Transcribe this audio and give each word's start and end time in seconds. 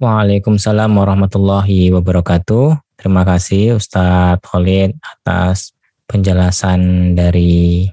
Waalaikumsalam 0.00 0.96
warahmatullahi 0.96 1.92
wabarakatuh. 1.92 2.72
Terima 2.96 3.20
kasih 3.20 3.76
Ustadz 3.76 4.40
Khalid 4.48 4.96
atas 4.96 5.76
penjelasan 6.08 7.12
dari 7.12 7.84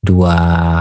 dua 0.00 0.80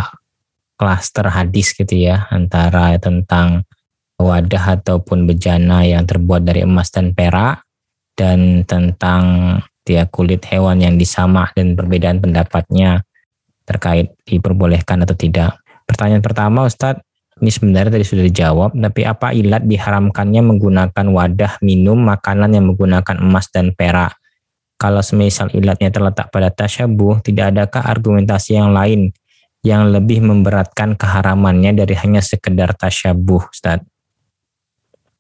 klaster 0.80 1.28
hadis 1.28 1.76
gitu 1.76 1.92
ya 1.92 2.24
antara 2.32 2.96
tentang 3.04 3.68
wadah 4.16 4.80
ataupun 4.80 5.28
bejana 5.28 5.84
yang 5.84 6.08
terbuat 6.08 6.48
dari 6.48 6.64
emas 6.64 6.88
dan 6.88 7.12
perak 7.12 7.68
dan 8.16 8.64
tentang 8.64 9.24
ya 9.84 10.08
kulit 10.08 10.48
hewan 10.48 10.80
yang 10.80 10.96
disamak 10.96 11.52
dan 11.52 11.76
perbedaan 11.76 12.24
pendapatnya 12.24 13.04
terkait 13.68 14.16
diperbolehkan 14.24 15.04
atau 15.04 15.20
tidak. 15.20 15.60
Pertanyaan 15.84 16.24
pertama 16.24 16.64
Ustadz, 16.64 17.04
ini 17.42 17.50
sebenarnya 17.50 17.98
tadi 17.98 18.06
sudah 18.06 18.24
dijawab, 18.24 18.70
tapi 18.78 19.02
apa 19.04 19.34
ilat 19.34 19.66
diharamkannya 19.66 20.42
menggunakan 20.46 21.06
wadah 21.10 21.58
minum 21.66 21.98
makanan 21.98 22.54
yang 22.54 22.70
menggunakan 22.70 23.18
emas 23.18 23.50
dan 23.50 23.74
perak? 23.74 24.14
Kalau 24.78 25.02
semisal 25.02 25.50
ilatnya 25.54 25.90
terletak 25.90 26.30
pada 26.30 26.54
tasyabuh, 26.54 27.22
tidak 27.22 27.54
adakah 27.54 27.86
argumentasi 27.86 28.58
yang 28.58 28.74
lain 28.74 29.14
yang 29.62 29.94
lebih 29.94 30.26
memberatkan 30.26 30.98
keharamannya 30.98 31.78
dari 31.78 31.94
hanya 31.98 32.22
sekedar 32.22 32.74
tasyabuh, 32.74 33.50
Ustaz? 33.50 33.82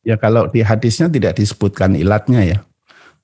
Ya 0.02 0.18
kalau 0.18 0.50
di 0.50 0.66
hadisnya 0.66 1.10
tidak 1.10 1.38
disebutkan 1.38 1.94
ilatnya 1.94 2.42
ya. 2.42 2.58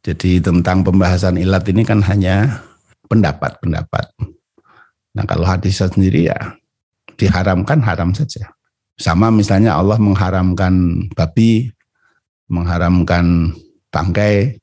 Jadi 0.05 0.37
tentang 0.37 0.85
pembahasan 0.85 1.41
ilat 1.41 1.65
ini 1.73 1.81
kan 1.81 2.05
hanya 2.05 2.61
pendapat-pendapat. 3.09 4.13
Nah 5.17 5.25
kalau 5.25 5.49
hadisnya 5.49 5.89
sendiri 5.89 6.29
ya 6.29 6.37
diharamkan 7.17 7.81
haram 7.81 8.13
saja. 8.13 8.56
Sama 8.97 9.29
misalnya 9.29 9.77
Allah 9.77 10.01
mengharamkan 10.01 11.05
babi, 11.13 11.69
mengharamkan 12.49 13.53
bangkai, 13.93 14.57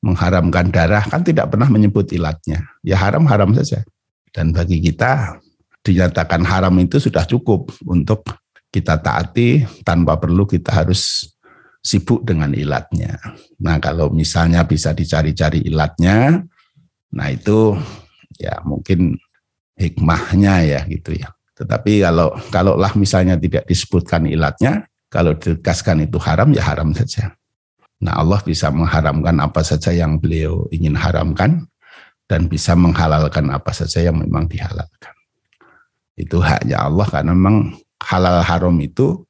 mengharamkan 0.00 0.70
darah, 0.70 1.04
kan 1.04 1.26
tidak 1.26 1.50
pernah 1.50 1.66
menyebut 1.66 2.06
ilatnya. 2.14 2.64
Ya 2.86 2.96
haram-haram 2.96 3.52
saja. 3.58 3.82
Dan 4.30 4.54
bagi 4.54 4.78
kita 4.78 5.42
dinyatakan 5.82 6.46
haram 6.46 6.72
itu 6.78 7.02
sudah 7.02 7.26
cukup 7.26 7.72
untuk 7.82 8.22
kita 8.70 9.02
taati 9.02 9.66
tanpa 9.82 10.16
perlu 10.22 10.46
kita 10.46 10.70
harus 10.70 11.34
sibuk 11.82 12.22
dengan 12.22 12.54
ilatnya. 12.54 13.18
Nah 13.58 13.82
kalau 13.82 14.12
misalnya 14.12 14.62
bisa 14.62 14.94
dicari-cari 14.94 15.66
ilatnya, 15.66 16.44
nah 17.10 17.28
itu 17.32 17.74
ya 18.38 18.62
mungkin 18.62 19.18
hikmahnya 19.74 20.54
ya 20.62 20.80
gitu 20.86 21.16
ya. 21.16 21.32
Tetapi 21.60 22.00
kalau 22.00 22.32
kalaulah 22.48 22.96
misalnya 22.96 23.36
tidak 23.36 23.68
disebutkan 23.68 24.24
ilatnya, 24.24 24.88
kalau 25.12 25.36
ditegaskan 25.36 26.08
itu 26.08 26.16
haram 26.16 26.48
ya 26.56 26.64
haram 26.64 26.96
saja. 26.96 27.36
Nah 28.00 28.16
Allah 28.16 28.40
bisa 28.40 28.72
mengharamkan 28.72 29.36
apa 29.44 29.60
saja 29.60 29.92
yang 29.92 30.16
beliau 30.16 30.64
ingin 30.72 30.96
haramkan 30.96 31.68
dan 32.24 32.48
bisa 32.48 32.72
menghalalkan 32.72 33.52
apa 33.52 33.76
saja 33.76 34.08
yang 34.08 34.16
memang 34.16 34.48
dihalalkan. 34.48 35.12
Itu 36.16 36.40
haknya 36.40 36.88
Allah 36.88 37.04
karena 37.12 37.36
memang 37.36 37.76
halal 38.00 38.40
haram 38.40 38.72
itu 38.80 39.28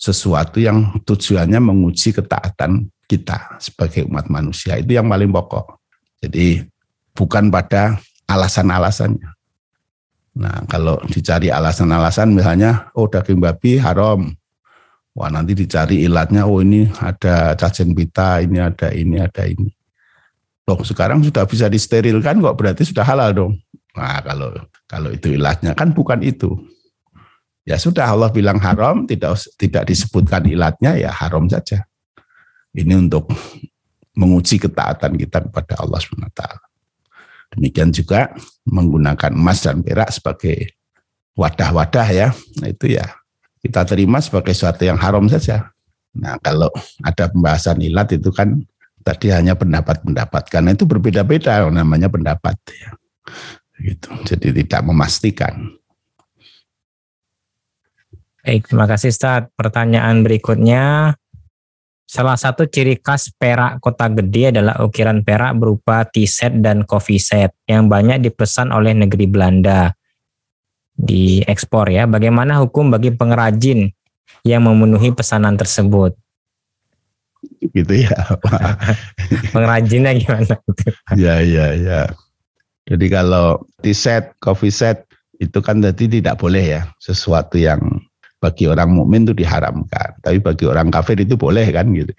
sesuatu 0.00 0.56
yang 0.56 0.96
tujuannya 1.04 1.60
menguji 1.60 2.16
ketaatan 2.16 2.88
kita 3.04 3.60
sebagai 3.60 4.08
umat 4.08 4.32
manusia. 4.32 4.80
Itu 4.80 4.96
yang 4.96 5.12
paling 5.12 5.28
pokok. 5.28 5.76
Jadi 6.24 6.64
bukan 7.12 7.52
pada 7.52 8.00
alasan-alasannya. 8.24 9.35
Nah, 10.36 10.68
kalau 10.68 11.00
dicari 11.08 11.48
alasan-alasan 11.48 12.36
misalnya, 12.36 12.92
oh 12.92 13.08
daging 13.08 13.40
babi 13.40 13.80
haram. 13.80 14.28
Wah, 15.16 15.32
nanti 15.32 15.56
dicari 15.56 16.04
ilatnya, 16.04 16.44
oh 16.44 16.60
ini 16.60 16.84
ada 17.00 17.56
cacing 17.56 17.96
pita, 17.96 18.44
ini 18.44 18.60
ada 18.60 18.92
ini, 18.92 19.16
ada 19.16 19.48
ini. 19.48 19.72
Loh, 20.68 20.76
sekarang 20.84 21.24
sudah 21.24 21.48
bisa 21.48 21.72
disterilkan 21.72 22.44
kok 22.44 22.52
berarti 22.52 22.84
sudah 22.84 23.00
halal 23.00 23.32
dong. 23.32 23.52
Nah, 23.96 24.20
kalau 24.20 24.52
kalau 24.84 25.08
itu 25.08 25.32
ilatnya 25.32 25.72
kan 25.72 25.96
bukan 25.96 26.20
itu. 26.20 26.52
Ya 27.64 27.80
sudah 27.80 28.06
Allah 28.06 28.28
bilang 28.30 28.60
haram, 28.60 29.08
tidak 29.08 29.40
tidak 29.56 29.88
disebutkan 29.88 30.44
ilatnya 30.46 31.00
ya 31.00 31.10
haram 31.10 31.48
saja. 31.48 31.82
Ini 32.76 32.92
untuk 32.92 33.32
menguji 34.20 34.60
ketaatan 34.60 35.16
kita 35.16 35.48
kepada 35.48 35.80
Allah 35.80 35.96
SWT. 35.96 36.40
Demikian 37.56 37.88
juga 37.88 38.36
menggunakan 38.68 39.32
emas 39.32 39.64
dan 39.64 39.80
perak 39.80 40.12
sebagai 40.12 40.76
wadah-wadah 41.32 42.08
ya. 42.12 42.28
Nah 42.60 42.68
itu 42.68 42.96
ya 42.96 43.16
kita 43.64 43.88
terima 43.88 44.20
sebagai 44.20 44.52
sesuatu 44.52 44.84
yang 44.84 45.00
haram 45.00 45.24
saja. 45.26 45.72
Nah 46.16 46.36
kalau 46.44 46.68
ada 47.00 47.32
pembahasan 47.32 47.80
ilat 47.80 48.12
itu 48.12 48.28
kan 48.28 48.60
tadi 49.00 49.32
hanya 49.32 49.56
pendapat-pendapat 49.56 50.52
karena 50.52 50.76
itu 50.76 50.84
berbeda-beda 50.84 51.64
namanya 51.72 52.12
pendapat 52.12 52.56
ya. 52.68 52.90
Gitu. 53.80 54.08
Jadi 54.24 54.64
tidak 54.64 54.82
memastikan. 54.84 55.76
Baik, 58.46 58.70
terima 58.70 58.86
kasih 58.86 59.10
Ustaz. 59.10 59.50
Pertanyaan 59.58 60.22
berikutnya, 60.22 61.18
Salah 62.06 62.38
satu 62.38 62.70
ciri 62.70 63.02
khas 63.02 63.34
perak 63.34 63.82
kota 63.82 64.06
gede 64.06 64.54
adalah 64.54 64.78
ukiran 64.78 65.26
perak 65.26 65.58
berupa 65.58 66.06
T-set 66.06 66.62
dan 66.62 66.86
coffee 66.86 67.18
set 67.18 67.50
yang 67.66 67.90
banyak 67.90 68.22
dipesan 68.22 68.70
oleh 68.70 68.94
negeri 68.94 69.26
Belanda 69.26 69.90
di 70.94 71.42
ekspor 71.42 71.90
ya. 71.90 72.06
Bagaimana 72.06 72.62
hukum 72.62 72.94
bagi 72.94 73.10
pengrajin 73.10 73.90
yang 74.46 74.62
memenuhi 74.62 75.10
pesanan 75.10 75.58
tersebut? 75.58 76.14
Gitu 77.74 78.06
ya. 78.06 78.18
Pengrajinnya 79.54 80.14
gimana? 80.14 80.54
ya, 81.18 81.42
ya, 81.42 81.74
ya. 81.74 82.00
Jadi 82.86 83.06
kalau 83.10 83.66
T-set, 83.82 84.38
coffee 84.38 84.70
set 84.70 85.10
itu 85.42 85.58
kan 85.58 85.82
tadi 85.82 86.06
tidak 86.06 86.38
boleh 86.38 86.78
ya 86.78 86.82
sesuatu 87.02 87.58
yang 87.58 87.82
bagi 88.36 88.68
orang 88.68 88.92
mukmin 88.92 89.24
itu 89.24 89.34
diharamkan, 89.34 90.20
tapi 90.20 90.38
bagi 90.40 90.64
orang 90.68 90.92
kafir 90.92 91.16
itu 91.16 91.34
boleh 91.34 91.64
kan 91.72 91.88
gitu. 91.92 92.12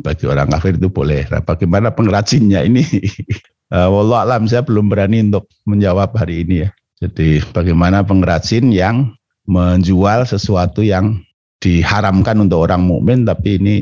Bagi 0.00 0.24
orang 0.28 0.48
kafir 0.52 0.76
itu 0.76 0.88
boleh. 0.88 1.24
Nah, 1.28 1.44
bagaimana 1.44 1.92
pengrajinnya 1.92 2.64
ini? 2.64 2.84
uh, 3.74 3.88
Wallah 3.88 4.24
alam 4.24 4.48
saya 4.48 4.64
belum 4.64 4.88
berani 4.88 5.24
untuk 5.32 5.48
menjawab 5.68 6.12
hari 6.16 6.44
ini 6.44 6.64
ya. 6.64 6.68
Jadi 7.02 7.42
bagaimana 7.50 8.04
pengrajin 8.06 8.70
yang 8.70 9.12
menjual 9.48 10.22
sesuatu 10.22 10.86
yang 10.86 11.18
diharamkan 11.58 12.38
untuk 12.38 12.70
orang 12.70 12.86
mukmin 12.86 13.26
tapi 13.26 13.58
ini 13.58 13.76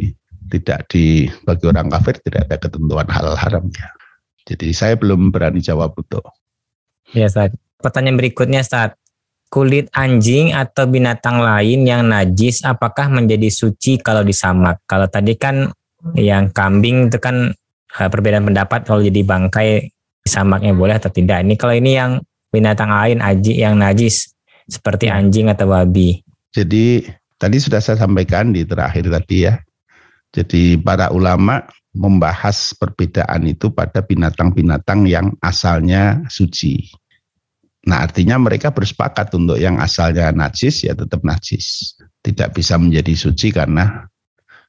tidak 0.48 0.88
di 0.88 1.28
bagi 1.44 1.68
orang 1.68 1.92
kafir 1.92 2.16
tidak 2.24 2.48
ada 2.48 2.56
ketentuan 2.58 3.06
halal 3.06 3.36
haramnya. 3.36 3.92
Jadi 4.48 4.72
saya 4.72 4.96
belum 4.96 5.30
berani 5.30 5.62
jawab 5.62 5.94
itu. 6.00 6.18
Ya, 7.14 7.28
Ustaz. 7.28 7.54
Pertanyaan 7.80 8.18
berikutnya, 8.18 8.60
Ustaz 8.60 8.99
kulit 9.50 9.90
anjing 9.92 10.54
atau 10.54 10.86
binatang 10.86 11.42
lain 11.42 11.82
yang 11.82 12.06
najis 12.06 12.62
apakah 12.62 13.10
menjadi 13.10 13.50
suci 13.50 13.98
kalau 13.98 14.22
disamak? 14.22 14.78
Kalau 14.86 15.10
tadi 15.10 15.34
kan 15.34 15.74
yang 16.14 16.54
kambing 16.54 17.10
itu 17.10 17.18
kan 17.18 17.50
uh, 17.98 18.08
perbedaan 18.08 18.46
pendapat 18.46 18.86
kalau 18.86 19.02
jadi 19.02 19.20
bangkai 19.26 19.90
disamaknya 20.22 20.72
boleh 20.72 20.96
atau 20.96 21.10
tidak. 21.10 21.42
Ini 21.42 21.54
kalau 21.58 21.74
ini 21.74 21.98
yang 21.98 22.22
binatang 22.54 22.94
lain 22.94 23.18
aji 23.18 23.58
yang 23.58 23.74
najis 23.76 24.30
seperti 24.70 25.10
anjing 25.10 25.50
atau 25.50 25.66
babi. 25.66 26.22
Jadi 26.54 27.02
tadi 27.34 27.56
sudah 27.58 27.82
saya 27.82 27.98
sampaikan 27.98 28.54
di 28.54 28.62
terakhir 28.62 29.10
tadi 29.10 29.50
ya. 29.50 29.58
Jadi 30.30 30.78
para 30.78 31.10
ulama 31.10 31.66
membahas 31.90 32.70
perbedaan 32.78 33.50
itu 33.50 33.74
pada 33.74 33.98
binatang-binatang 33.98 35.10
yang 35.10 35.34
asalnya 35.42 36.22
suci. 36.30 36.86
Nah 37.88 38.04
artinya 38.04 38.36
mereka 38.36 38.68
bersepakat 38.68 39.32
untuk 39.32 39.56
yang 39.56 39.80
asalnya 39.80 40.28
najis 40.36 40.84
ya 40.84 40.92
tetap 40.92 41.24
najis. 41.24 41.96
Tidak 42.20 42.52
bisa 42.52 42.76
menjadi 42.76 43.16
suci 43.16 43.48
karena 43.48 44.04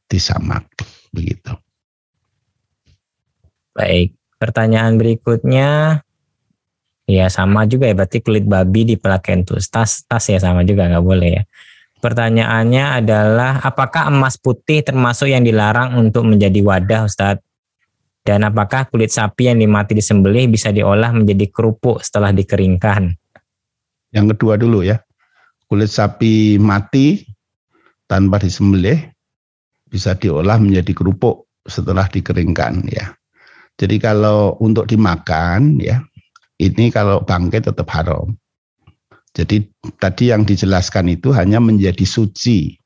disamak. 0.08 0.68
Begitu. 1.12 1.52
Baik, 3.76 4.16
pertanyaan 4.40 4.96
berikutnya. 4.96 6.00
Ya 7.12 7.28
sama 7.28 7.68
juga 7.68 7.92
ya, 7.92 7.96
berarti 7.98 8.24
kulit 8.24 8.48
babi 8.48 8.96
dipakai 8.96 9.44
untuk 9.44 9.60
tas, 9.60 10.08
tas 10.08 10.24
ya 10.32 10.40
sama 10.40 10.64
juga 10.64 10.88
nggak 10.88 11.04
boleh 11.04 11.30
ya. 11.36 11.44
Pertanyaannya 12.00 13.04
adalah 13.04 13.60
apakah 13.62 14.08
emas 14.08 14.40
putih 14.40 14.80
termasuk 14.82 15.28
yang 15.28 15.44
dilarang 15.44 16.00
untuk 16.00 16.24
menjadi 16.24 16.64
wadah 16.64 17.06
Ustadz? 17.06 17.51
Dan 18.22 18.46
apakah 18.46 18.86
kulit 18.86 19.10
sapi 19.10 19.50
yang 19.50 19.58
dimati 19.58 19.98
disembelih 19.98 20.46
bisa 20.46 20.70
diolah 20.70 21.10
menjadi 21.10 21.50
kerupuk 21.50 22.06
setelah 22.06 22.30
dikeringkan? 22.30 23.18
Yang 24.14 24.38
kedua 24.38 24.62
dulu 24.62 24.86
ya. 24.86 25.02
Kulit 25.66 25.90
sapi 25.90 26.62
mati 26.62 27.26
tanpa 28.06 28.38
disembelih 28.38 29.10
bisa 29.90 30.14
diolah 30.14 30.62
menjadi 30.62 30.94
kerupuk 30.94 31.50
setelah 31.66 32.06
dikeringkan 32.06 32.86
ya. 32.94 33.18
Jadi 33.82 33.98
kalau 33.98 34.54
untuk 34.62 34.86
dimakan 34.86 35.82
ya, 35.82 36.06
ini 36.62 36.94
kalau 36.94 37.26
bangkai 37.26 37.66
tetap 37.66 37.90
haram. 37.90 38.38
Jadi 39.34 39.66
tadi 39.98 40.30
yang 40.30 40.46
dijelaskan 40.46 41.10
itu 41.10 41.34
hanya 41.34 41.58
menjadi 41.58 42.06
suci 42.06 42.78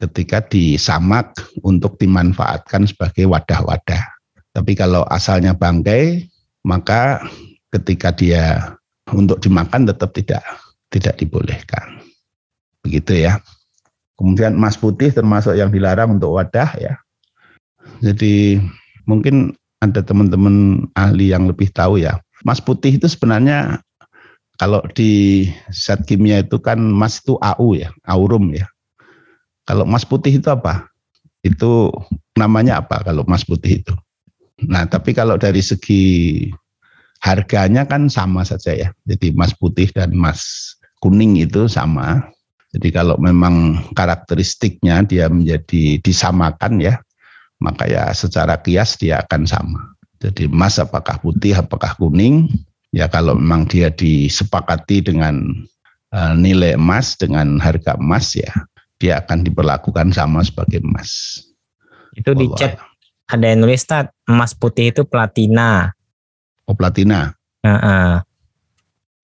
ketika 0.00 0.40
disamak 0.46 1.36
untuk 1.60 2.00
dimanfaatkan 2.00 2.88
sebagai 2.88 3.28
wadah-wadah. 3.28 4.15
Tapi 4.56 4.72
kalau 4.72 5.04
asalnya 5.12 5.52
bangkai, 5.52 6.32
maka 6.64 7.20
ketika 7.68 8.08
dia 8.16 8.72
untuk 9.12 9.36
dimakan 9.44 9.84
tetap 9.84 10.16
tidak 10.16 10.40
tidak 10.88 11.20
dibolehkan. 11.20 12.00
Begitu 12.80 13.28
ya. 13.28 13.44
Kemudian 14.16 14.56
emas 14.56 14.80
putih 14.80 15.12
termasuk 15.12 15.52
yang 15.60 15.68
dilarang 15.68 16.16
untuk 16.16 16.40
wadah 16.40 16.72
ya. 16.80 16.96
Jadi 18.00 18.56
mungkin 19.04 19.52
ada 19.84 20.00
teman-teman 20.00 20.88
ahli 20.96 21.36
yang 21.36 21.44
lebih 21.44 21.68
tahu 21.68 22.00
ya. 22.00 22.16
Emas 22.40 22.64
putih 22.64 22.96
itu 22.96 23.12
sebenarnya 23.12 23.84
kalau 24.56 24.80
di 24.96 25.44
zat 25.68 26.08
kimia 26.08 26.40
itu 26.40 26.56
kan 26.64 26.80
emas 26.80 27.20
itu 27.20 27.36
AU 27.44 27.76
ya, 27.76 27.92
aurum 28.08 28.56
ya. 28.56 28.64
Kalau 29.68 29.84
emas 29.84 30.08
putih 30.08 30.40
itu 30.40 30.48
apa? 30.48 30.88
Itu 31.44 31.92
namanya 32.40 32.80
apa 32.80 33.04
kalau 33.04 33.20
emas 33.28 33.44
putih 33.44 33.84
itu? 33.84 33.92
Nah, 34.64 34.88
tapi 34.88 35.12
kalau 35.12 35.36
dari 35.36 35.60
segi 35.60 36.04
harganya 37.20 37.84
kan 37.84 38.08
sama 38.08 38.40
saja 38.46 38.72
ya. 38.72 38.88
Jadi 39.04 39.36
emas 39.36 39.52
putih 39.52 39.92
dan 39.92 40.16
emas 40.16 40.72
kuning 41.04 41.36
itu 41.36 41.68
sama. 41.68 42.24
Jadi 42.72 42.92
kalau 42.92 43.16
memang 43.20 43.84
karakteristiknya 43.92 45.04
dia 45.04 45.28
menjadi 45.28 46.00
disamakan 46.00 46.80
ya, 46.80 47.00
maka 47.60 47.88
ya 47.88 48.12
secara 48.12 48.60
kias 48.60 48.96
dia 49.00 49.24
akan 49.24 49.48
sama. 49.48 49.80
Jadi 50.20 50.48
emas 50.48 50.80
apakah 50.80 51.20
putih, 51.20 51.56
apakah 51.56 51.92
kuning, 52.00 52.48
ya 52.92 53.08
kalau 53.08 53.36
memang 53.36 53.68
dia 53.68 53.92
disepakati 53.92 55.04
dengan 55.04 55.52
uh, 56.12 56.32
nilai 56.36 56.76
emas 56.76 57.16
dengan 57.16 57.60
harga 57.60 57.96
emas 57.96 58.32
ya, 58.36 58.48
dia 58.96 59.20
akan 59.20 59.44
diperlakukan 59.44 60.12
sama 60.12 60.44
sebagai 60.44 60.80
emas. 60.80 61.40
Itu 62.16 62.32
di 62.32 62.48
chat 62.56 62.80
ada 63.26 63.44
yang 63.50 63.66
nulis 63.66 63.82
Tat, 63.82 64.14
emas 64.26 64.54
putih 64.54 64.94
itu 64.94 65.02
platina. 65.02 65.90
Oh 66.66 66.74
platina. 66.74 67.34
Uh 67.62 67.70
-uh. 67.74 68.10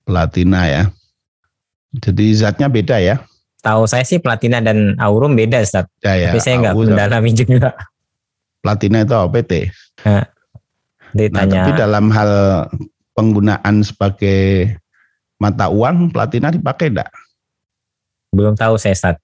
Platina 0.03 0.67
ya. 0.67 0.83
Jadi 1.95 2.35
zatnya 2.35 2.67
beda 2.67 2.99
ya. 2.99 3.23
Tahu 3.63 3.87
saya 3.87 4.03
sih 4.03 4.19
platina 4.19 4.59
dan 4.59 4.99
aurum 4.99 5.39
beda, 5.39 5.63
Ustaz. 5.63 5.87
Ya, 6.03 6.19
ya, 6.19 6.35
Tapi 6.35 6.43
saya 6.43 6.55
nggak 6.59 6.75
mendalami 6.75 7.31
juga. 7.31 7.71
Platina 8.63 9.07
itu 9.07 9.15
OPT. 9.15 9.53
Nah, 10.03 10.27
ditanya. 11.15 11.47
Nah, 11.47 11.55
tapi 11.63 11.71
dalam 11.79 12.07
hal 12.11 12.33
penggunaan 13.15 13.87
sebagai 13.87 14.75
mata 15.39 15.71
uang, 15.71 16.11
platina 16.11 16.51
dipakai 16.51 16.91
enggak? 16.91 17.11
Belum 18.35 18.59
tahu 18.59 18.75
saya, 18.83 18.99
Ustaz. 18.99 19.17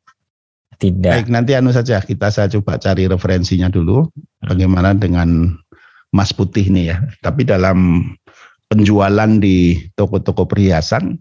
Tidak. 0.79 1.11
Baik, 1.11 1.27
nanti 1.27 1.59
anu 1.59 1.75
saja 1.75 1.99
kita 1.99 2.31
saya 2.31 2.47
coba 2.55 2.79
cari 2.79 3.11
referensinya 3.11 3.67
dulu 3.67 4.07
bagaimana 4.47 4.95
dengan 4.95 5.59
emas 6.15 6.31
putih 6.31 6.71
ini 6.71 6.95
ya. 6.95 7.03
Tapi 7.19 7.43
dalam 7.43 8.07
penjualan 8.71 9.31
di 9.43 9.75
toko-toko 9.99 10.47
perhiasan 10.47 11.19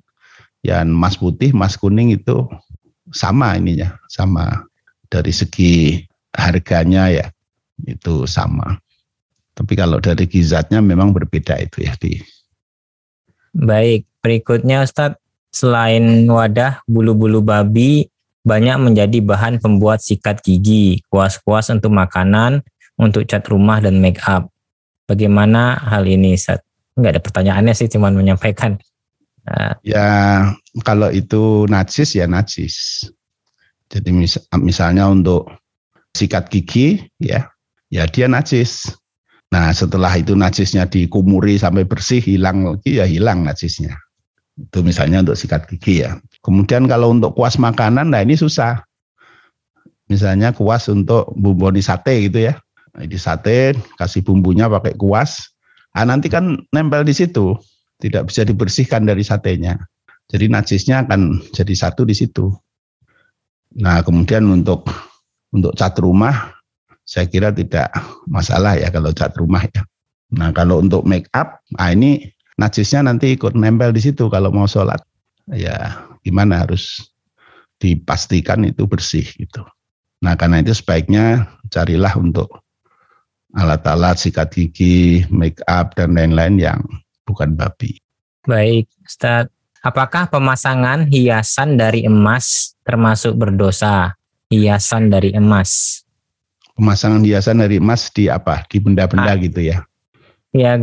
ya 0.62 0.86
emas 0.86 1.18
putih, 1.18 1.58
emas 1.58 1.74
kuning 1.74 2.14
itu 2.14 2.46
sama 3.10 3.58
ininya, 3.58 3.98
sama 4.14 4.62
dari 5.10 5.34
segi 5.34 6.06
harganya 6.38 7.10
ya 7.10 7.26
itu 7.90 8.30
sama. 8.30 8.78
Tapi 9.58 9.74
kalau 9.74 9.98
dari 9.98 10.30
gizatnya 10.30 10.86
memang 10.86 11.18
berbeda 11.18 11.58
itu 11.58 11.82
ya 11.82 11.98
di. 11.98 12.22
Baik, 13.58 14.06
berikutnya 14.22 14.86
Ustadz, 14.86 15.18
selain 15.50 16.30
wadah 16.30 16.86
bulu-bulu 16.86 17.42
babi 17.42 18.06
banyak 18.48 18.80
menjadi 18.80 19.20
bahan 19.20 19.60
pembuat 19.60 20.00
sikat 20.00 20.40
gigi, 20.40 21.04
kuas-kuas 21.12 21.68
untuk 21.68 21.92
makanan, 21.92 22.64
untuk 22.96 23.28
cat 23.28 23.44
rumah 23.52 23.84
dan 23.84 24.00
make 24.00 24.24
up. 24.24 24.48
Bagaimana 25.04 25.76
hal 25.84 26.08
ini, 26.08 26.40
Ustadz? 26.40 26.64
Enggak 26.96 27.20
ada 27.20 27.22
pertanyaannya 27.22 27.74
sih, 27.76 27.92
cuma 27.92 28.08
menyampaikan. 28.10 28.80
Ya, 29.84 30.08
kalau 30.84 31.08
itu 31.12 31.64
najis 31.72 32.16
ya 32.16 32.28
najis. 32.28 33.08
Jadi 33.88 34.12
mis 34.12 34.36
misalnya 34.60 35.08
untuk 35.08 35.48
sikat 36.12 36.52
gigi 36.52 37.00
ya, 37.24 37.48
ya 37.88 38.04
dia 38.12 38.28
najis. 38.28 38.92
Nah 39.48 39.72
setelah 39.72 40.12
itu 40.20 40.36
najisnya 40.36 40.92
dikumuri 40.92 41.56
sampai 41.56 41.88
bersih 41.88 42.20
hilang 42.20 42.68
lagi 42.68 43.00
ya 43.00 43.08
hilang 43.08 43.48
najisnya. 43.48 43.96
Itu 44.60 44.84
misalnya 44.84 45.24
untuk 45.24 45.40
sikat 45.40 45.72
gigi 45.72 46.04
ya. 46.04 46.20
Kemudian 46.46 46.88
kalau 46.88 47.12
untuk 47.12 47.36
kuas 47.36 47.60
makanan, 47.60 48.14
nah 48.14 48.22
ini 48.24 48.38
susah. 48.38 48.84
Misalnya 50.08 50.56
kuas 50.56 50.88
untuk 50.88 51.28
bumboni 51.36 51.84
sate 51.84 52.32
gitu 52.32 52.48
ya. 52.48 52.56
Nah, 52.96 53.04
di 53.04 53.20
sate 53.20 53.76
kasih 54.00 54.24
bumbunya 54.24 54.72
pakai 54.72 54.96
kuas. 54.96 55.52
Ah 55.92 56.08
nanti 56.08 56.32
kan 56.32 56.56
nempel 56.72 57.04
di 57.04 57.12
situ, 57.12 57.58
tidak 58.00 58.32
bisa 58.32 58.48
dibersihkan 58.48 59.04
dari 59.04 59.26
satenya. 59.26 59.76
Jadi 60.28 60.48
najisnya 60.48 61.04
akan 61.04 61.42
jadi 61.52 61.74
satu 61.76 62.08
di 62.08 62.16
situ. 62.16 62.52
Nah, 63.78 64.00
kemudian 64.02 64.48
untuk 64.48 64.88
untuk 65.52 65.76
cat 65.76 65.96
rumah 66.00 66.58
saya 67.08 67.24
kira 67.28 67.56
tidak 67.56 67.88
masalah 68.28 68.76
ya 68.76 68.92
kalau 68.92 69.16
cat 69.16 69.32
rumah 69.40 69.64
ya. 69.64 69.84
Nah, 70.36 70.52
kalau 70.52 70.84
untuk 70.84 71.08
make 71.08 71.32
up, 71.32 71.64
nah 71.80 71.96
ini 71.96 72.28
najisnya 72.60 73.08
nanti 73.08 73.32
ikut 73.32 73.56
nempel 73.56 73.96
di 73.96 74.04
situ 74.04 74.28
kalau 74.28 74.52
mau 74.52 74.68
sholat. 74.68 75.00
Ya, 75.48 76.04
gimana 76.28 76.68
harus 76.68 77.08
dipastikan 77.80 78.68
itu 78.68 78.84
bersih 78.84 79.24
gitu. 79.24 79.64
Nah, 80.20 80.36
karena 80.36 80.60
itu 80.60 80.76
sebaiknya 80.76 81.48
carilah 81.72 82.12
untuk 82.20 82.50
alat-alat 83.56 84.20
sikat 84.20 84.52
gigi, 84.52 85.24
make 85.32 85.62
up 85.70 85.96
dan 85.96 86.18
lain-lain 86.18 86.60
yang 86.60 86.80
bukan 87.24 87.56
babi. 87.56 87.96
Baik, 88.44 88.92
Ustaz. 89.06 89.48
Apakah 89.86 90.28
pemasangan 90.28 91.08
hiasan 91.08 91.78
dari 91.80 92.04
emas 92.04 92.76
termasuk 92.84 93.38
berdosa? 93.38 94.18
Hiasan 94.52 95.12
dari 95.14 95.32
emas. 95.36 96.02
Pemasangan 96.74 97.22
hiasan 97.24 97.62
dari 97.62 97.78
emas 97.78 98.10
di 98.12 98.28
apa? 98.28 98.66
Di 98.68 98.82
benda-benda 98.82 99.32
ah. 99.32 99.40
gitu 99.40 99.60
ya? 99.64 99.84
Ya, 100.56 100.80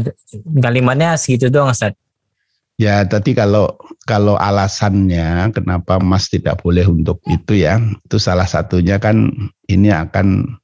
kalimatnya 0.61 1.17
segitu 1.19 1.51
doang, 1.51 1.73
Ustaz. 1.73 1.97
Ya, 2.75 3.07
tadi 3.07 3.39
kalau 3.39 3.71
kalau 4.03 4.35
alasannya 4.35 5.55
kenapa 5.55 6.03
emas 6.03 6.27
tidak 6.27 6.59
boleh 6.59 6.83
untuk 6.91 7.23
itu 7.31 7.63
ya, 7.63 7.79
itu 7.79 8.19
salah 8.19 8.51
satunya 8.51 8.99
kan 8.99 9.31
ini 9.71 9.95
akan 9.95 10.59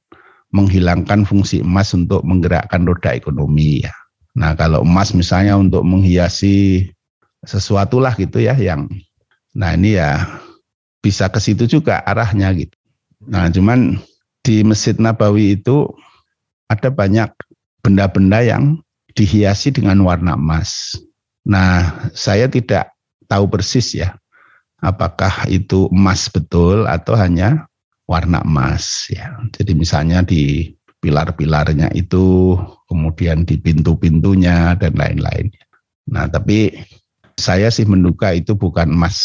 menghilangkan 0.51 1.23
fungsi 1.23 1.63
emas 1.63 1.95
untuk 1.95 2.19
menggerakkan 2.27 2.83
roda 2.83 3.15
ekonomi 3.15 3.87
ya. 3.87 3.95
Nah, 4.35 4.55
kalau 4.59 4.83
emas 4.83 5.15
misalnya 5.15 5.55
untuk 5.55 5.87
menghiasi 5.87 6.87
sesuatu 7.47 8.03
lah 8.03 8.13
gitu 8.19 8.37
ya 8.43 8.53
yang 8.53 8.85
nah 9.51 9.73
ini 9.73 9.97
ya 9.97 10.23
bisa 11.01 11.27
ke 11.31 11.39
situ 11.39 11.63
juga 11.67 12.03
arahnya 12.03 12.51
gitu. 12.55 12.75
Nah, 13.23 13.47
cuman 13.47 14.03
di 14.43 14.67
Masjid 14.67 14.95
Nabawi 14.99 15.57
itu 15.59 15.87
ada 16.67 16.91
banyak 16.91 17.31
benda-benda 17.81 18.43
yang 18.43 18.79
dihiasi 19.15 19.75
dengan 19.75 20.03
warna 20.03 20.35
emas. 20.35 20.95
Nah, 21.47 22.09
saya 22.13 22.45
tidak 22.45 22.93
tahu 23.25 23.49
persis 23.49 23.97
ya 23.97 24.21
apakah 24.81 25.45
itu 25.47 25.87
emas 25.93 26.27
betul 26.27 26.89
atau 26.89 27.13
hanya 27.13 27.69
warna 28.09 28.41
emas 28.43 29.07
ya. 29.07 29.39
Jadi 29.53 29.77
misalnya 29.77 30.25
di 30.25 30.73
pilar-pilarnya 31.01 31.93
itu, 31.97 32.57
kemudian 32.85 33.47
di 33.47 33.57
pintu-pintunya 33.57 34.77
dan 34.77 34.93
lain-lain. 34.97 35.49
Nah, 36.11 36.29
tapi 36.29 36.75
saya 37.39 37.71
sih 37.73 37.87
menduga 37.87 38.35
itu 38.35 38.53
bukan 38.53 38.91
emas 38.91 39.17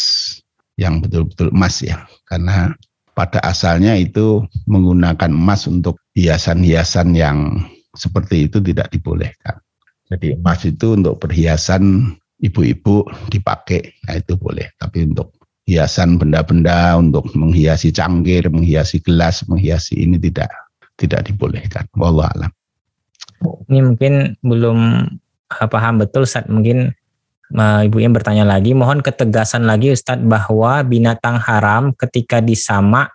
yang 0.80 1.04
betul-betul 1.04 1.52
emas 1.52 1.85
ya, 1.85 2.04
karena 2.28 2.73
pada 3.16 3.40
asalnya 3.44 3.96
itu 3.96 4.44
menggunakan 4.68 5.32
emas 5.32 5.64
untuk 5.68 6.00
hiasan-hiasan 6.16 7.16
yang 7.16 7.64
seperti 7.96 8.49
itu 8.49 8.61
tidak 8.61 8.92
dibolehkan. 8.92 9.56
Jadi 10.06 10.38
emas 10.38 10.62
itu 10.62 10.94
untuk 10.94 11.18
perhiasan 11.18 12.14
ibu-ibu 12.38 13.06
dipakai, 13.32 13.90
nah 14.06 14.14
itu 14.14 14.38
boleh. 14.38 14.70
Tapi 14.78 15.10
untuk 15.10 15.34
hiasan 15.66 16.14
benda-benda 16.14 16.94
untuk 16.94 17.26
menghiasi 17.34 17.90
cangkir, 17.90 18.46
menghiasi 18.46 19.02
gelas, 19.02 19.42
menghiasi 19.50 19.98
ini 19.98 20.14
tidak 20.22 20.50
tidak 20.94 21.26
dibolehkan. 21.26 21.84
Wallah 21.98 22.30
alam. 22.38 22.50
Ini 23.66 23.80
mungkin 23.82 24.38
belum 24.46 25.10
paham 25.50 25.94
betul 25.98 26.25
saat 26.25 26.46
mungkin 26.46 26.94
Ibu 27.46 28.02
yang 28.02 28.10
bertanya 28.10 28.42
lagi, 28.42 28.75
mohon 28.75 28.98
ketegasan 28.98 29.70
lagi 29.70 29.94
Ustadz 29.94 30.26
bahwa 30.26 30.82
binatang 30.82 31.38
haram 31.38 31.94
ketika 31.94 32.42
disamak 32.42 33.14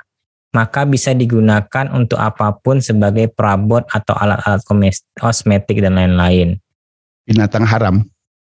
maka 0.55 0.87
bisa 0.87 1.11
digunakan 1.11 1.91
untuk 1.91 2.15
apa 2.15 2.55
pun 2.59 2.79
sebagai 2.79 3.27
perabot 3.27 3.83
atau 3.91 4.15
alat-alat 4.15 4.63
kosmetik 5.19 5.83
dan 5.83 5.99
lain-lain. 5.99 6.59
Binatang 7.31 7.63
haram? 7.63 8.03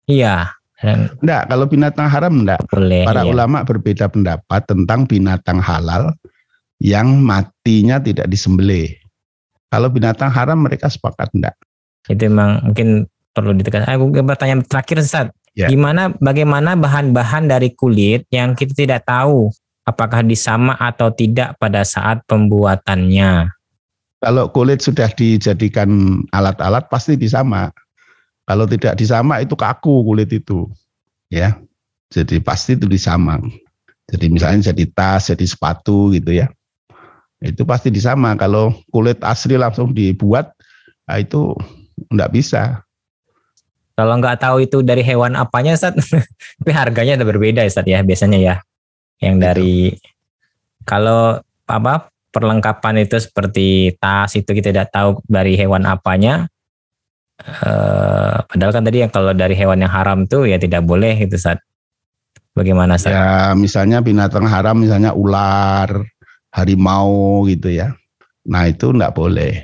Iya. 0.07 0.55
Enggak, 0.79 1.51
kalau 1.51 1.65
binatang 1.67 2.07
haram 2.07 2.33
enggak. 2.39 2.63
Boleh, 2.71 3.03
Para 3.03 3.27
iya. 3.27 3.31
ulama 3.35 3.67
berbeda 3.67 4.07
pendapat 4.07 4.63
tentang 4.63 5.03
binatang 5.03 5.59
halal 5.59 6.15
yang 6.79 7.19
matinya 7.19 7.99
tidak 7.99 8.31
disembelih. 8.31 8.95
Kalau 9.67 9.91
binatang 9.91 10.31
haram 10.31 10.55
mereka 10.63 10.87
sepakat 10.87 11.27
enggak. 11.35 11.55
Itu 12.07 12.31
memang 12.31 12.63
mungkin 12.71 13.11
perlu 13.35 13.51
ditekan. 13.59 13.85
Aku 13.85 14.09
pertanyaan 14.23 14.63
terakhir 14.63 15.03
Ustaz. 15.03 15.27
Ya. 15.53 15.67
Gimana 15.67 16.15
bagaimana 16.23 16.79
bahan-bahan 16.79 17.51
dari 17.51 17.75
kulit 17.75 18.23
yang 18.31 18.55
kita 18.55 18.71
tidak 18.71 19.03
tahu 19.03 19.51
apakah 19.83 20.23
disama 20.23 20.79
atau 20.79 21.11
tidak 21.11 21.59
pada 21.59 21.83
saat 21.83 22.23
pembuatannya? 22.29 23.51
Kalau 24.19 24.51
kulit 24.51 24.79
sudah 24.83 25.11
dijadikan 25.11 26.21
alat-alat 26.31 26.87
pasti 26.87 27.19
disama. 27.19 27.71
Kalau 28.49 28.65
tidak 28.65 28.97
disama 28.97 29.37
itu 29.37 29.53
kaku 29.53 30.01
kulit 30.01 30.33
itu. 30.33 30.65
Ya. 31.29 31.61
Jadi 32.09 32.41
pasti 32.41 32.73
itu 32.73 32.89
disama. 32.89 33.37
Jadi 34.09 34.25
misalnya 34.33 34.73
jadi 34.73 34.89
tas, 34.89 35.29
jadi 35.29 35.45
sepatu 35.45 36.09
gitu 36.09 36.33
ya 36.33 36.49
itu 37.43 37.63
pasti 37.63 37.87
disama. 37.89 38.35
Kalau 38.35 38.75
kulit 38.91 39.19
asli 39.23 39.55
langsung 39.55 39.95
dibuat, 39.95 40.51
nah 41.07 41.17
itu 41.19 41.55
enggak 42.11 42.31
bisa. 42.35 42.61
Kalau 43.95 44.15
nggak 44.15 44.39
tahu 44.39 44.63
itu 44.63 44.79
dari 44.79 45.03
hewan 45.03 45.35
apanya, 45.35 45.75
Ustaz, 45.75 45.95
tapi 46.59 46.71
harganya 46.71 47.19
ada 47.19 47.27
berbeda, 47.27 47.63
Ustaz 47.67 47.87
ya 47.87 47.99
biasanya 48.03 48.39
ya. 48.39 48.55
Yang 49.19 49.35
dari 49.43 49.75
kalau 50.87 51.43
apa 51.67 52.07
perlengkapan 52.31 53.03
itu 53.03 53.19
seperti 53.19 53.97
tas 53.99 54.31
itu 54.37 54.47
kita 54.47 54.71
tidak 54.71 54.91
tahu 54.91 55.19
dari 55.27 55.59
hewan 55.59 55.83
apanya. 55.87 56.47
Eh, 57.39 58.37
padahal 58.43 58.71
kan 58.75 58.83
tadi 58.83 58.99
yang 58.99 59.11
kalau 59.11 59.31
dari 59.31 59.55
hewan 59.55 59.79
yang 59.79 59.91
haram 59.91 60.27
tuh 60.27 60.43
ya 60.43 60.59
tidak 60.59 60.83
boleh 60.83 61.15
itu, 61.15 61.39
Ustaz. 61.39 61.63
Bagaimana, 62.51 62.99
Ustaz? 62.99 63.15
Ya, 63.15 63.55
misalnya 63.55 64.03
binatang 64.03 64.43
haram 64.43 64.75
misalnya 64.75 65.15
ular, 65.15 66.03
harimau 66.51 67.47
gitu 67.47 67.71
ya. 67.71 67.95
Nah 68.49 68.67
itu 68.67 68.91
enggak 68.91 69.15
boleh. 69.15 69.63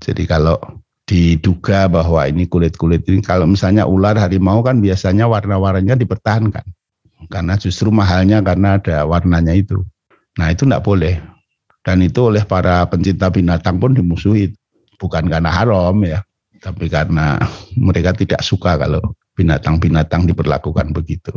Jadi 0.00 0.24
kalau 0.24 0.56
diduga 1.04 1.90
bahwa 1.92 2.24
ini 2.24 2.48
kulit-kulit 2.48 3.04
ini, 3.10 3.20
kalau 3.20 3.44
misalnya 3.44 3.84
ular 3.84 4.16
harimau 4.16 4.64
kan 4.64 4.80
biasanya 4.80 5.28
warna-warnanya 5.28 5.98
dipertahankan. 6.00 6.64
Karena 7.28 7.54
justru 7.60 7.92
mahalnya 7.92 8.40
karena 8.40 8.80
ada 8.80 9.04
warnanya 9.04 9.52
itu. 9.52 9.84
Nah 10.40 10.48
itu 10.48 10.64
enggak 10.64 10.82
boleh. 10.82 11.20
Dan 11.82 12.00
itu 12.00 12.30
oleh 12.30 12.46
para 12.46 12.86
pencinta 12.88 13.28
binatang 13.28 13.76
pun 13.76 13.92
dimusuhi. 13.92 14.54
Bukan 15.02 15.26
karena 15.26 15.50
haram 15.50 15.98
ya, 16.06 16.22
tapi 16.62 16.86
karena 16.86 17.42
mereka 17.74 18.14
tidak 18.14 18.38
suka 18.46 18.78
kalau 18.78 19.02
binatang-binatang 19.34 20.30
diperlakukan 20.30 20.94
begitu. 20.94 21.34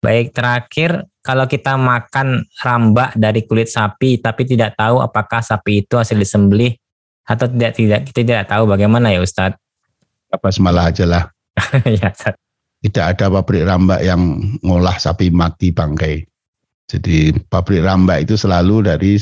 Baik, 0.00 0.32
terakhir 0.32 1.04
kalau 1.20 1.44
kita 1.44 1.76
makan 1.76 2.48
rambak 2.64 3.12
dari 3.20 3.44
kulit 3.44 3.68
sapi 3.68 4.16
tapi 4.16 4.48
tidak 4.48 4.72
tahu 4.80 5.04
apakah 5.04 5.44
sapi 5.44 5.84
itu 5.84 6.00
hasil 6.00 6.16
disembelih 6.16 6.72
atau 7.28 7.44
tidak 7.44 7.72
tidak 7.76 8.00
kita 8.08 8.20
tidak 8.24 8.44
tahu 8.48 8.64
bagaimana 8.64 9.12
ya 9.12 9.20
Ustadz? 9.20 9.60
Apa 10.32 10.48
semalah 10.48 10.88
aja 10.88 11.04
lah. 11.04 11.28
ya, 12.00 12.08
Tidak 12.80 13.04
ada 13.04 13.28
pabrik 13.28 13.68
rambak 13.68 14.00
yang 14.00 14.40
ngolah 14.64 14.96
sapi 14.96 15.28
mati 15.28 15.68
bangkai. 15.68 16.24
Jadi 16.88 17.36
pabrik 17.52 17.84
rambak 17.84 18.24
itu 18.24 18.40
selalu 18.40 18.88
dari 18.88 19.20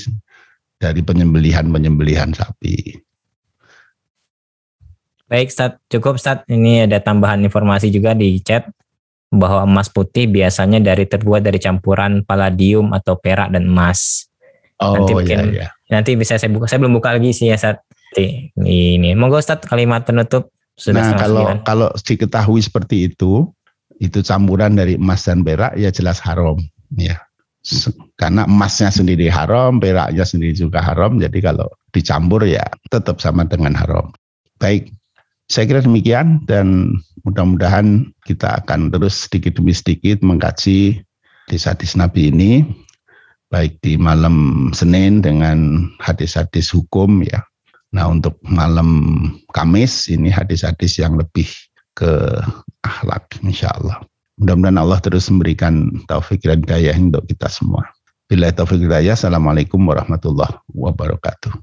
dari 0.78 1.02
penyembelihan-penyembelihan 1.02 2.30
sapi. 2.38 3.07
Baik, 5.28 5.52
Ustaz. 5.52 5.76
Cukup, 5.92 6.16
Ustaz. 6.16 6.42
Ini 6.49 6.88
ada 6.88 6.99
tambahan 7.04 7.40
informasi 7.44 7.92
juga 7.92 8.16
di 8.16 8.40
chat 8.40 8.64
bahwa 9.28 9.68
emas 9.68 9.92
putih 9.92 10.25
biasanya 10.25 10.80
dari 10.80 11.04
terbuat 11.04 11.44
dari 11.44 11.61
campuran 11.61 12.25
palladium 12.25 12.97
atau 12.97 13.20
perak 13.20 13.52
dan 13.52 13.68
emas. 13.68 14.25
Oh, 14.80 14.97
nanti 14.97 15.12
mungkin 15.12 15.38
iya, 15.52 15.68
iya. 15.68 15.68
nanti 15.92 16.16
bisa 16.16 16.40
saya 16.40 16.49
buka. 16.49 16.64
Saya 16.64 16.80
belum 16.80 16.97
buka 16.97 17.12
lagi 17.12 17.37
sih 17.37 17.52
ya 17.52 17.61
saat 17.61 17.85
ini. 18.16 19.12
Monggo 19.12 19.37
Ustaz 19.37 19.61
kalimat 19.68 20.08
penutup 20.08 20.49
sudah 20.78 21.12
Nah, 21.12 21.18
kalau 21.18 21.44
kalau 21.66 21.88
diketahui 21.92 22.62
seperti 22.64 23.12
itu, 23.12 23.44
itu 24.00 24.18
campuran 24.25 24.78
dari 24.78 24.97
emas 24.97 25.26
dan 25.26 25.44
perak 25.44 25.76
ya 25.76 25.92
jelas 25.92 26.23
haram 26.25 26.56
ya. 26.97 27.20
Karena 28.16 28.49
emasnya 28.49 28.88
sendiri 28.88 29.28
haram, 29.28 29.76
peraknya 29.82 30.25
sendiri 30.25 30.56
juga 30.56 30.80
haram, 30.80 31.20
jadi 31.20 31.52
kalau 31.52 31.68
dicampur 31.92 32.47
ya 32.49 32.64
tetap 32.88 33.20
sama 33.20 33.44
dengan 33.44 33.76
haram. 33.76 34.08
Baik, 34.56 34.88
saya 35.48 35.64
kira 35.64 35.80
demikian 35.80 36.44
dan 36.44 37.00
mudah-mudahan 37.24 38.12
kita 38.28 38.60
akan 38.64 38.92
terus 38.92 39.26
sedikit 39.26 39.56
demi 39.56 39.72
sedikit 39.72 40.20
mengkaji 40.20 41.00
hadis-hadis 41.48 41.96
Nabi 41.96 42.28
ini 42.28 42.68
baik 43.48 43.80
di 43.80 43.96
malam 43.96 44.68
Senin 44.76 45.24
dengan 45.24 45.88
hadis-hadis 46.04 46.68
hukum 46.76 47.24
ya. 47.24 47.40
Nah 47.96 48.12
untuk 48.12 48.36
malam 48.44 49.24
Kamis 49.56 50.12
ini 50.12 50.28
hadis-hadis 50.28 51.00
yang 51.00 51.16
lebih 51.16 51.48
ke 51.96 52.12
akhlak 52.84 53.40
insya 53.40 53.72
Allah. 53.80 54.04
Mudah-mudahan 54.38 54.78
Allah 54.78 55.00
terus 55.02 55.26
memberikan 55.32 56.04
taufik 56.06 56.44
dan 56.44 56.62
daya 56.62 56.94
untuk 56.94 57.26
kita 57.26 57.50
semua. 57.50 57.88
Bila 58.28 58.52
taufik 58.52 58.84
hidayah, 58.84 59.16
Assalamualaikum 59.16 59.80
warahmatullahi 59.82 60.60
wabarakatuh. 60.70 61.58